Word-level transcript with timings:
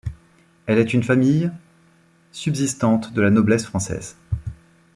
Elle 0.65 0.79
est 0.79 0.95
une 0.95 1.03
famille 1.03 1.51
subsistante 2.31 3.13
de 3.13 3.21
la 3.21 3.29
noblesse 3.29 3.67
française. 3.67 4.15